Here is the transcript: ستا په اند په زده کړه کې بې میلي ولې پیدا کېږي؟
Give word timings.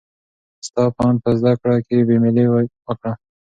ستا 0.67 0.83
په 0.95 1.01
اند 1.07 1.17
په 1.23 1.31
زده 1.39 1.53
کړه 1.61 1.77
کې 1.85 2.05
بې 2.07 2.17
میلي 2.23 2.45
ولې 2.51 2.69
پیدا 2.85 2.95
کېږي؟ 3.01 3.13